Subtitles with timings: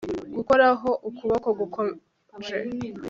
[0.37, 2.53] Gukoraho ukuboko gukonje